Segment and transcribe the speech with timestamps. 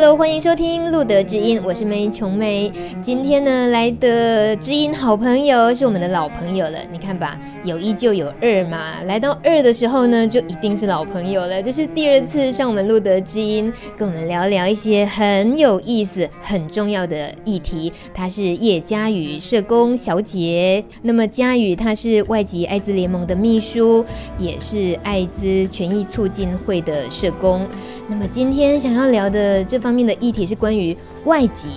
[0.00, 2.72] Hello，欢迎收听《路德之音》，我是梅琼梅。
[3.02, 6.78] 今天呢，来的知音好朋友是我们的老朋友了。
[6.90, 9.02] 你看吧，有一就有二嘛。
[9.04, 11.62] 来到二的时候呢，就一定是老朋友了。
[11.62, 17.92] 这是第二次上我们《路德之音》，跟我们聊聊一些很有意思、很重要的议题。
[18.14, 20.82] 她是叶佳宇社工小姐。
[21.02, 24.02] 那么佳宇她是外籍艾滋联盟的秘书，
[24.38, 27.68] 也是艾滋权益促进会的社工。
[28.10, 30.96] 那么今天想要聊的这方面的议题是关于
[31.26, 31.68] 外籍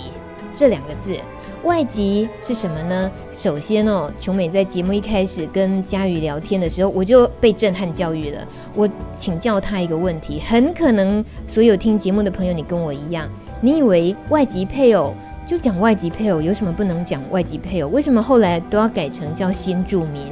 [0.55, 1.15] 这两个字，
[1.63, 3.11] 外籍是什么呢？
[3.31, 8.47] 首先哦，琼美在节目一开始跟佳宇聊天的时候，我就被震撼教育了。
[8.73, 13.29] 我请教他一个问题，很可能所有听节目的朋友，你跟我一样，
[13.61, 15.13] 你以为外籍配偶
[15.45, 17.89] 就讲外籍配偶，有什么不能讲外籍配偶？
[17.89, 20.25] 为什么后来都要改成叫新住民？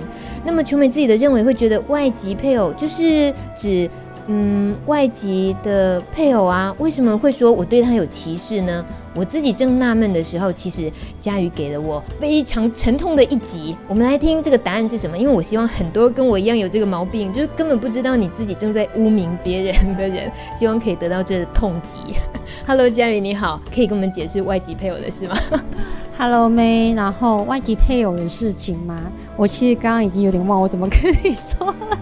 [0.44, 3.88] 那么琼美自己的认为会觉得外籍配偶就是指。
[4.28, 8.86] 嗯，外籍的配偶啊，为什么会说我对他有歧视呢？
[9.14, 13.76] 我自己正纳闷的时候，其实佳宇给了我非常沉痛的一击。
[13.90, 15.18] 我们来听这个答案是什么？
[15.18, 22.16] 因为我希望很多跟我一样有这个毛病，就是根本不知道你自己正在污名别人的人， 希望可以得到这痛击。
[22.66, 25.36] Hello，佳宇你好，可以跟我们解释外籍配偶的事吗
[26.18, 28.96] ？Hello，妹，然后外籍配偶的事情吗？
[29.36, 31.98] 我其实刚刚已经有点忘，我怎么跟你说了？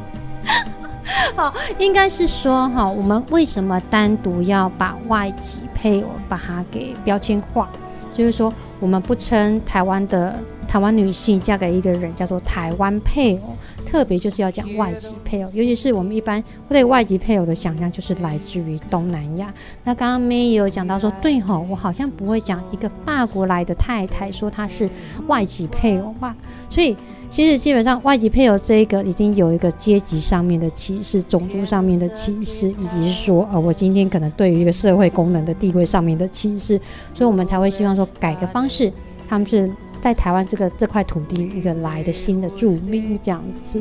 [1.39, 7.69] 好，应该是说哈，我们为什么单独要把外籍配偶把它给标签化？
[8.11, 10.35] 就是说，我们不称台湾的
[10.67, 19.53] 台湾女性嫁给一个人叫做台湾配偶，特别就是要讲外籍配偶，尤其是我们一般对外籍配偶的想象就是来自于东南亚。
[19.85, 24.89] 那刚刚 May 也有讲到说，对吼，我好像不会讲一个法国来的太太说她是
[25.27, 26.35] 外籍配偶吧，
[26.69, 26.97] 所以。
[27.31, 36.79] 其实基本上，外籍配偶这一个已经有一个阶级上面的歧视、种族上面的歧视，以及说，呃，我今天可能对于一个社会功能的地位上面的歧视，
[37.13, 38.91] 所以我们才会希望说改个方式，
[39.27, 43.79] 他们是在台湾这个这块土地一个来的新的住民这样子。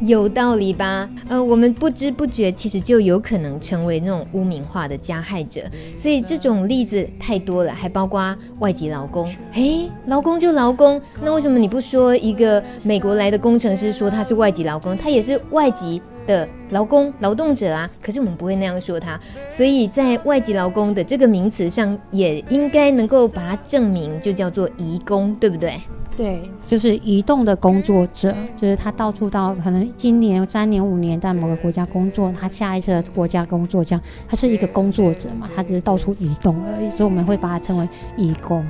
[0.00, 1.08] 有道理吧？
[1.28, 5.62] 呃，我们不知不觉其实就有可能成为那种污名化的加害者，
[5.96, 9.32] 所以这种例子太多了，还包括外籍劳工。
[9.52, 17.88] 诶，劳工就劳工，那为什么你不说一个美国来的工程师说他是外籍劳工，他也是外籍的劳工、劳动者啊？
[18.02, 19.18] 可是我们不会那样说他，
[19.50, 25.74] 所以在外籍劳工的这个名词上，也应该能够把它证明，就叫做移工，对不对？
[26.16, 38.64] 对，就是移动的工作者，就是他到处到，可能今年、三年、五年在某个国家工作，他下一次的国家工作这样，他是一个工作者嘛，他只是到处移动而已，所以我们会把它称为移工。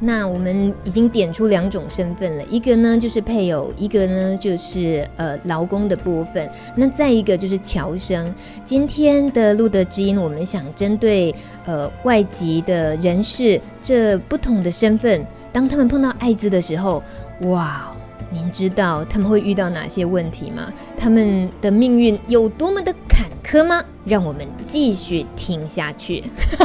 [0.00, 8.34] 那我们已经点出两种身份了，一个呢就是配偶，一个呢就是呃劳工的部分，那再一个就是侨生。
[8.64, 11.32] 今天的路德知音，我们想针对
[11.64, 15.24] 呃外籍的人士这不同的身份。
[15.56, 17.02] 当他们碰到艾滋的时候，
[17.44, 17.90] 哇，
[18.30, 20.70] 您知道他们会遇到哪些问题吗？
[20.98, 23.82] 他们的命运有多么的坎坷吗？
[24.04, 26.22] 让我们继续听下去。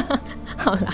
[0.57, 0.93] 好啦，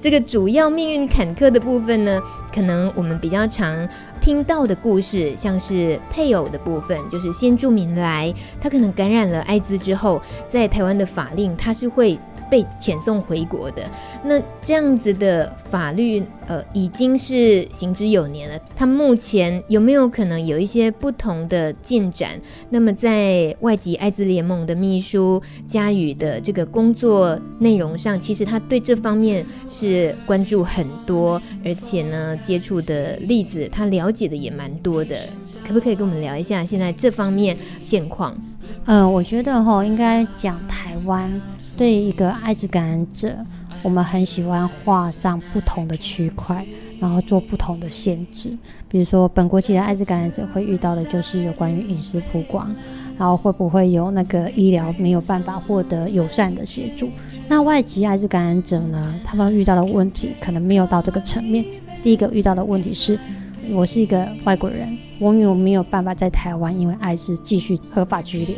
[0.00, 2.18] 这个主要命运坎坷的部分呢，
[2.50, 3.86] 可能我们比较常
[4.22, 12.18] 听到的故事，像是配偶的部分，就是先住民来，他可能感染了艾滋之后，在台湾的法令，他是会。
[12.54, 13.82] 被遣送回国的，
[14.22, 18.56] 那这样子的法律，呃，已经是行之有年了。
[18.76, 22.40] 他目前有没有可能有一些不同的进展？
[22.70, 35.16] 那么在外籍艾滋联盟的秘书佳宇的这个工作内容上，其实他对这方面是关注很多，而且呢，接触的例子他了解的也蛮多的。
[35.66, 38.32] 可不可以跟我们聊一下现在这方面现况？
[38.84, 41.42] 嗯、呃，我觉得哈，应该讲台湾。
[41.76, 43.36] 对一个艾滋感染者，
[43.82, 46.64] 我们很喜欢画上不同的区块，
[47.00, 48.56] 然后做不同的限制。
[48.88, 52.72] 比如说，本国籍的艾滋感染者会遇到的就是有关于隐私曝光，
[53.18, 57.08] 然后会不会有那个医疗没有办法获得友善的协助？
[57.48, 59.20] 那外籍艾滋感染者呢？
[59.24, 61.64] 他们遇到的问题可能没有到这个层面。
[62.02, 63.18] 第一个遇到的问题是，
[63.70, 68.56] 我是一个外国人，我有没有办法在台湾因为艾滋继续合法居留？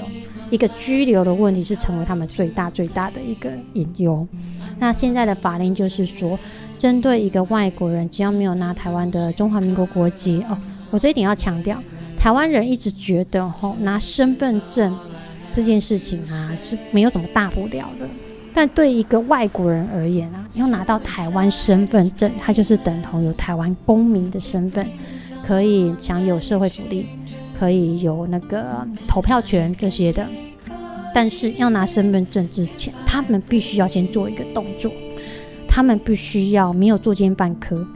[0.50, 4.26] 一个居留的问题是成为他们最大最大的一个隐忧。
[4.78, 6.38] 那现在的法令就是说，
[6.78, 10.56] 针对一个外国人，只要没有拿台湾的中华民国国籍哦，
[10.90, 11.82] 我这一点要强调，
[12.18, 14.96] 台湾人一直觉得吼、哦、拿身份证
[15.52, 18.06] 这件事情啊是没有什么大不了的。
[18.52, 24.86] 但对一个外国人而言啊，要拿到台湾身份证，它就是等同有台湾公民的身份，
[25.42, 27.06] 可以享有社会福利，
[27.56, 30.26] 可以有那个投票权这些的。
[31.14, 34.92] 但是要拿身份证之前，他们必须要先做一个动作，
[35.66, 37.86] 他们必须要没有作奸犯科，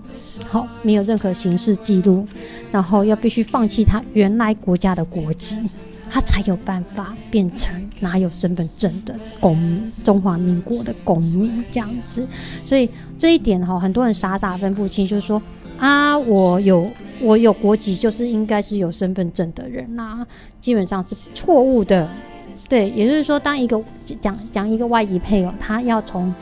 [0.49, 2.27] 好，没有任何刑事记录，
[2.73, 5.59] 然后要必须放弃他原来国家的国籍，
[6.09, 12.27] 他才有办法变成拿有身份证的公民，中华民国的公民这样子。
[12.65, 15.43] 所以这一点哈，很多人傻傻分不清，就是说
[15.81, 16.89] 啊，我有
[17.21, 20.25] 我有国籍，就是应该是有身份证的人呐、
[20.61, 22.09] 基本上是错误的。
[22.69, 23.83] 对，也就是说，当一个
[24.21, 26.33] 讲讲一个外籍配偶，他要从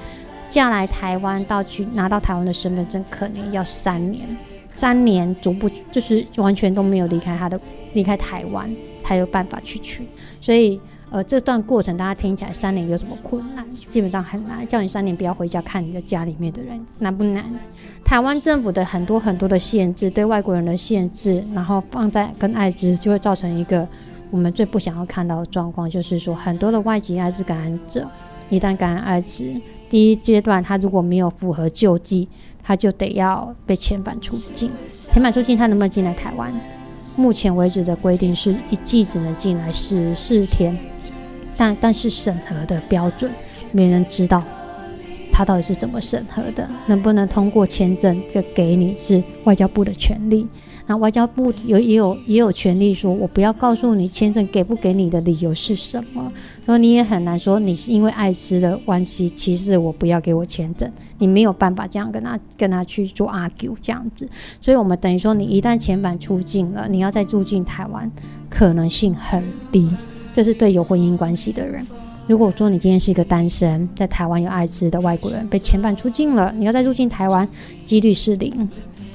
[0.44, 4.36] 嫁来台湾到去拿到台湾的身份证，可能要三年，
[4.74, 7.58] 三年足不就是完全都没有离开他的
[7.94, 8.70] 离开台湾，
[9.04, 10.06] 才有办法去取。
[10.40, 10.78] 所以，
[11.10, 13.64] 呃，这段过程大家听起来三年有什么困难？
[13.88, 17.44] 基本上很难，叫你三年不要回家看你的家里面的人，难不难？
[18.04, 23.86] 台湾政府的很多很多的限制，对外国人的限制，然后放在跟艾滋，就会造成一个。
[24.30, 28.06] 我们最不想要看到的状况，就是说很多的外籍艾滋感染者，
[28.50, 29.50] 一旦感染艾滋，
[29.88, 32.28] 第一阶段他如果没有符合救济，
[32.62, 34.70] 他就得要被遣返出境。
[35.10, 36.52] 遣返出境，他能不能进来台湾？
[37.16, 40.76] 目前为止的规定是一季只能进来十四天，
[41.58, 43.30] 但但是审核的标准，
[43.72, 44.42] 没人知道
[45.30, 50.46] 他到底是怎么审核的，能不能通过签证就给你是外交部的权利。
[50.86, 56.32] 那外交部有也有也有权利说，我不要告诉你签证给不给你的理由是什么，
[56.64, 64.26] 说你也很难说你是因为爱吃的关系，其实我不要给我签证，你没有办法这样跟他跟他去做 argue 这样子，
[64.62, 68.10] 所以我们等于说，你一旦遣返出境了，你要再住进台湾，
[68.48, 69.94] 可能性很低，
[70.34, 71.86] 这是对有婚姻关系的人。
[72.26, 77.48] 如果说你今天是一个单身，在台湾有艾滋的外国人被遣返出境了，你要再入境台湾，
[77.82, 78.68] 几率是零。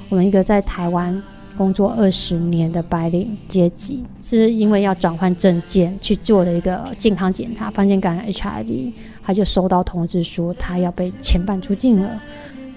[0.10, 1.22] 我们一个在台湾。
[1.56, 12.10] 工作二十年的白领阶级，是因为要转换证件去做了一个健康检查，发现感染 HIV，他就收到通知说他要被遣返出境了。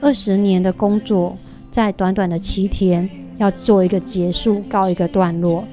[0.02, 1.34] 二十年的工作，
[1.70, 3.08] 在短短的七天
[3.38, 5.64] 要做一个结束，告一个段落。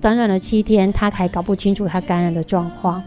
[0.00, 3.02] 短短的七天，他还搞不清楚他感染的状况，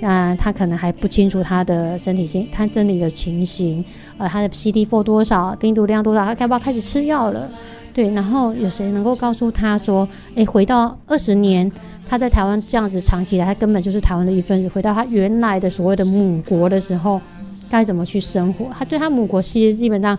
[0.00, 3.84] 啊，他可能还不清楚他的身体情，他身体的情形，
[4.16, 7.50] 呃，他的 CD4 多少，病毒量多少，他该不开始吃药了？
[7.92, 11.70] 对，然后有谁能够告诉他说，诶，回到二十年，
[12.06, 14.68] 他在台湾这样子长期来，他根本就是台湾的一份子。
[14.68, 17.20] 回到他原来的所谓的母国的时候，
[17.68, 18.66] 该怎么去生活？
[18.78, 20.16] 他对他母国其实基本上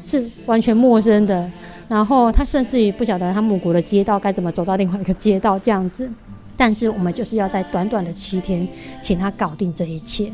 [0.00, 1.50] 是完全陌生的。
[1.88, 6.10] 然后他甚至于不晓得他母国的街道该怎么走到另外一个街道这样子。
[6.56, 8.66] 但是我们就是要在短短的七天，
[9.02, 10.32] 请他搞定这一切。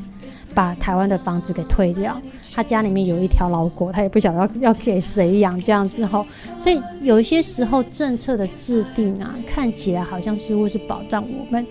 [0.52, 2.20] 把台湾的房子给退掉，
[2.52, 6.26] 他家里面有一条老狗，他也不晓得要要给谁养，这样之后，
[6.60, 11.64] 所以有一些时候政策的制定啊，看起来好像似乎是保障我们，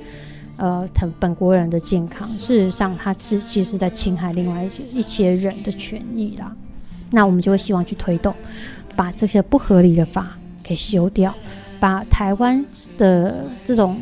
[0.56, 6.50] 呃，本本国人的健康，事实上他是其实在侵害另外一些一些人的权益啦。
[7.12, 8.34] 那我们就会希望去推动，
[8.96, 11.34] 把这些不合理的法给修掉，
[11.80, 12.66] 把台湾
[12.98, 13.98] 的这种。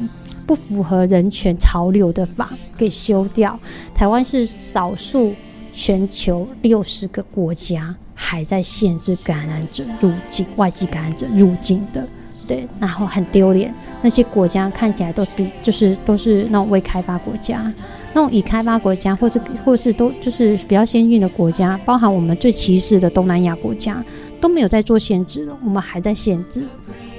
[0.47, 3.59] 不符合人权潮流的法给修掉。
[3.93, 5.33] 台湾是少数
[5.73, 12.07] 全球六十个国家还在限制感染者入境，外籍感染者入境的，
[12.47, 13.73] 对，然后很丢脸。
[14.01, 17.69] 那些国家看起来都比就是都是那种未开发国家，
[18.13, 24.01] 那种已开发国家或者或是都就是比较先进的国家，包含我们最歧视的东南亚国家
[24.39, 26.63] 都没有在做限制了，我们还在限制。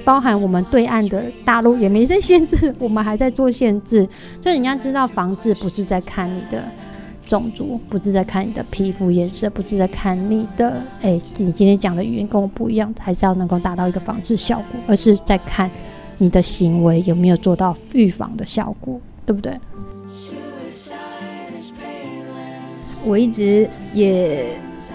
[0.05, 4.07] 包含我们对岸的大陆也没在限制，我们还在做限制。
[4.41, 6.63] 所以你要知道，防治不是在看你的
[7.27, 15.69] 种族，不是在看你的皮肤颜色，不是在看你的哎、欸，你今天讲的语言跟我不一样，还是要能够达到一个防治效果，而是在看
[16.17, 19.55] 你的行为有没有做到预防的效果，对不对？
[23.05, 24.47] 我一直也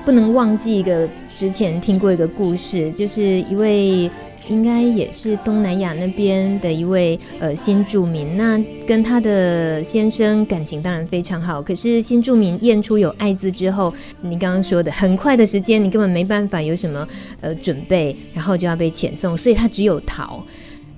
[0.05, 4.11] 不能忘记一个之前听过一个故事，就是一位。
[4.49, 11.63] 应该也是东南亚那边的一位呃新住民，那跟他的先生感情当然非常好。
[11.63, 17.09] 可是新住民验出有艾滋之后，你刚刚说的很快的时间，你根本没办法有什么
[17.41, 20.45] 呃准备，然后就要被遣送，所以他只有逃。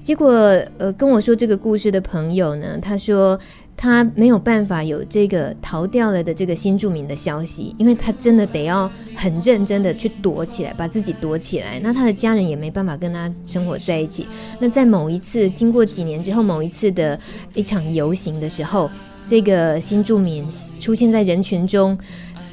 [0.03, 0.29] 结果
[0.77, 3.39] 呃跟我说这个故事的朋友呢，他说。
[3.77, 11.79] 他没有办法有这个逃掉了的这个新住民的消息，因为他真的得要很认真的去躲起来，把自己躲起来。
[11.83, 14.27] 那他的家人也没办法跟他生活在一起。
[14.59, 17.19] 那在某一次经过几年之后，某一次的
[17.55, 18.91] 一场游行的时候，
[19.27, 20.49] 这个新住民
[20.81, 21.99] 出现在人群中，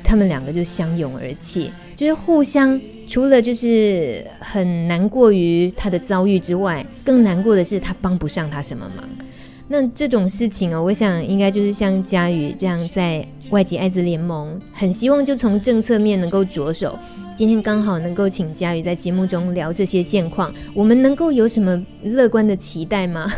[0.03, 2.80] 他们两个就相拥而泣，就是互相。
[3.06, 9.06] 除了就是很难过于他的遭遇之外，更难过的是他帮不上他什么忙。
[9.67, 16.98] 那这种事情哦，我想应该就是像佳宇这样在外籍爱滋联盟，很希望就从政策面能够着手。
[17.36, 23.32] 今天刚好能够请佳宇在节目中聊这些现况，我们能够有什么乐观的期待吗？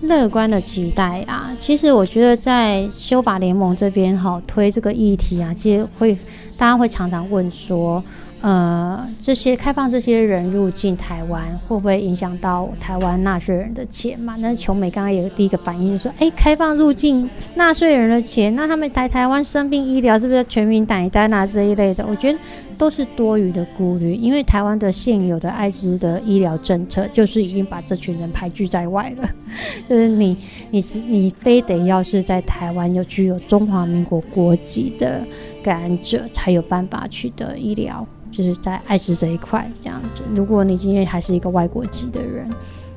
[0.00, 6.14] 乐观的期待啊，其实我觉得在修法联盟这边哈推这个议题啊，其实会
[6.56, 8.02] 大家会常常问说。
[8.40, 14.36] 呃，这些开放这些人入境台湾，会不会影响到台湾纳税人的钱嘛？
[14.38, 21.44] 那琼美刚刚有第一个反应就是说，哎，开放入境纳税人的钱，那他们来台湾生病医疗是不是全民买单啊？
[21.44, 22.38] 这一类的，我觉得
[22.78, 29.28] 都是多余的顾虑，因为台湾的现有的艾滋的医疗政策，就是已经把这群人排拒在外了。
[29.90, 30.36] 就是你，
[30.70, 35.22] 你是你非得要是在台湾有具有中华民国国籍的
[35.60, 38.06] 感染者，才有办法取得医疗。
[38.30, 42.48] 就是在爱滋这一块这样子，如果你今天还是一个外国籍的人，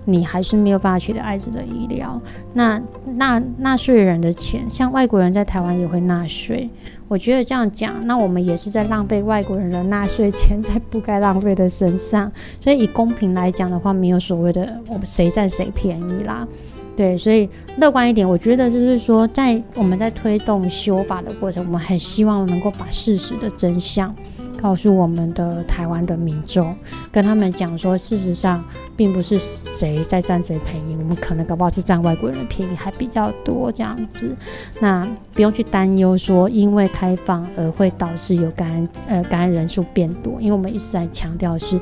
[0.06, 2.20] 你还是没有办法取得艾滋的医疗，
[2.54, 2.82] 那
[3.16, 6.68] 纳纳税人的钱，像外国人在台湾也会纳税，
[7.08, 16.48] 我觉得这样讲，那我们也是在浪费外国人的纳税钱在不该浪费的身上，所以以公平来讲的话，没有所谓的我们谁占谁便宜啦，
[16.96, 17.48] 对，所以
[17.78, 24.14] 乐观一点，我觉得就是说，在我们在推动修法的过程，我们很希望能够把事实的真相。
[24.60, 26.76] 告诉我们的台湾的民众，
[27.12, 28.64] 跟他们讲说，事实上
[28.96, 29.40] 并不是
[29.78, 34.36] 谁在占谁便宜，我们可能搞不好是占外国人的便宜还比较多这样子。
[34.80, 41.80] 那不用去担忧说，因为开放而会导致有感染呃感染人数变多，因为我们一直在强调是，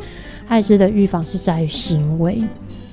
[0.48, 2.42] 艾滋的预防是在于行为，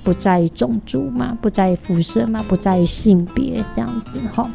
[0.03, 4.49] 不在于种族嘛，不在于肤色嘛，不在于性别这样子哈。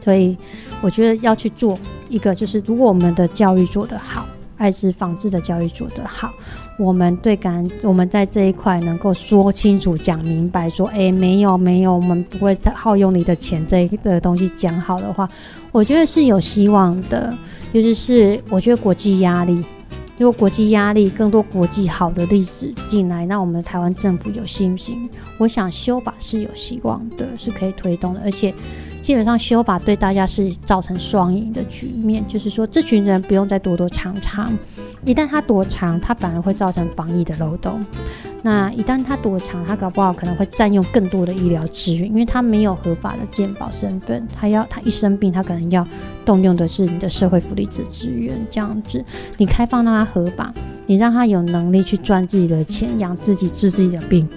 [0.00, 0.36] 所以
[0.80, 4.26] 我觉得要去做一个，就是如果我们的教育做得好。
[4.58, 6.32] 艾滋防治的教育做得好，
[6.78, 15.28] 我们对感，我们在这一块能够说清楚、讲明白，说，哎，没有没有，我们不会耗用你的钱，这一个东西讲好的话，
[15.72, 17.32] 我觉得是有希望的。
[17.72, 19.62] 尤其是我觉得国际压力，
[20.18, 25.08] 如果国际压力更多国际好的例子进来，那我们台湾政府有信心，
[25.38, 28.52] 我想修法是有希望的，是可以推动的，而且。
[29.00, 34.52] 基本上修法对大家是造成双赢的局面，就是说这群人不用再躲躲藏藏，
[35.08, 37.82] 一旦他躲藏，他反而会造成防疫的漏洞。
[38.42, 45.86] 那一旦他躲藏，他搞不好可能会占用更多的医疗资源，因为他没有合法的健保身份，他要他一生病，他可能要
[46.26, 48.38] 动用的是你的社会福利资资源。
[48.50, 49.02] 这样子，
[49.38, 50.52] 你开放让他合法，
[50.84, 54.28] 你让他有能力去赚自己的钱，养自己治自己的病。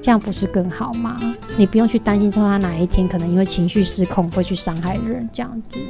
[0.00, 1.18] 这样不是更好吗？
[1.56, 5.80] 你不用去担心说他哪一天可能因为情绪失控会去伤害人，这样子。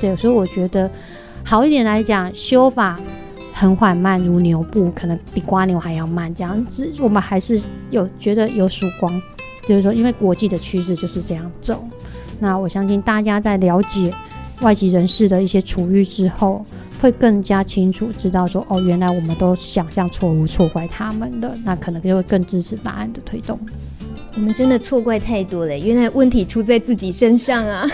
[0.00, 0.88] 对，所以我觉得
[1.42, 3.00] 好一点来讲，修法
[3.58, 6.32] 很缓慢，如牛步，可能比蜗牛还要慢。
[6.34, 7.58] 这样子，我们还是
[7.88, 9.10] 有觉得有曙光，
[9.66, 11.82] 就是说，因为国际的趋势就是这样走。
[12.38, 14.12] 那我相信大家在了解
[14.60, 16.64] 外籍人士的一些处遇之后。
[16.98, 23.60] 会更加清楚知道说哦，原来我们都想象错误，错怪他们了，那可能就会更支持法案的推动。
[24.34, 27.86] 我们真的错怪太多了，原来问题出在自己身上啊！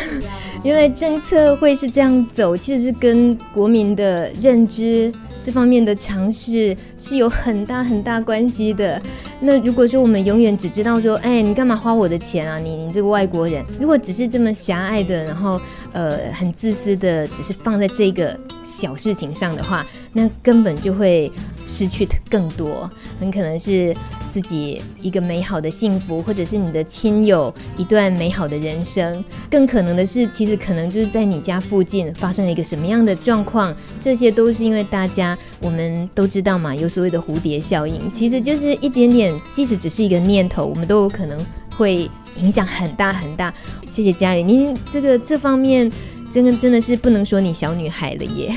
[0.63, 5.13] 原来政策会是这样走，其实是跟国民的认知。
[5.45, 9.01] 这方面的尝试是有很大很大关系的。
[9.41, 12.59] 那如果说我们永远只知道说，哎，你干嘛花我的钱啊？
[12.59, 15.61] 你你这个外国人，如果只是这么狭隘的，然后
[15.93, 21.31] 呃很自私的，只是放在这个小事情上的话，那根本就会
[21.65, 22.89] 失去更多，
[23.21, 23.95] 很可能是。
[24.33, 41.39] 自己一个美好的幸福，或者是你的亲友一段美好的人生，更可能的是，其实可能就是在你家附近发生了一个什么样的状况，这些都是因为大家我们都知道嘛，有所谓的蝴蝶效应，其实就是一点点，即使只是一个念头，我们都有可能
[41.77, 42.09] 会
[42.41, 43.53] 影响很大很大。
[43.91, 45.93] 谢谢佳宇，你这个这方面
[46.31, 48.57] 真的真的是不能说你小女孩了耶。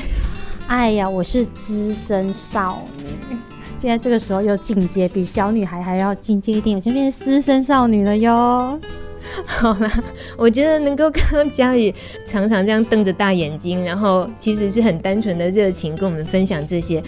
[0.68, 3.36] 哎呀，我是资深少女。
[3.86, 8.76] 现在这个时候又进阶，比小女孩还要进阶一点，我就变成资深少女了哟。
[9.46, 9.88] 好啦，
[10.36, 17.00] 我觉得能够看到佳宇常常这样瞪着大眼睛，然后其实是很单纯的热情跟我们分享这些，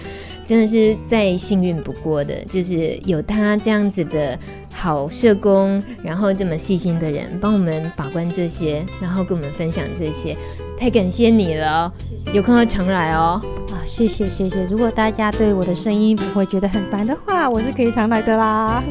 [0.47, 4.39] 真的是再幸运不过的，就是有他这样子的
[4.73, 10.37] 好社工，然后这么细心的人帮我们把关这些，然后跟我们分享这些。
[10.79, 11.93] 太感谢你了，
[12.33, 13.41] 有空要常来哦。
[13.73, 14.63] 啊，谢谢谢谢。
[14.65, 18.83] 如果大家对我的声音不会觉得很烦的话，我是可以常来的啦。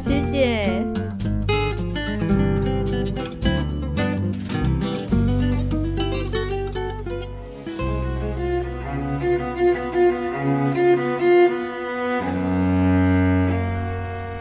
[0.00, 0.84] 谢谢。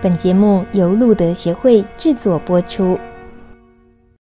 [0.01, 2.99] 本节目由路德协会制作播出。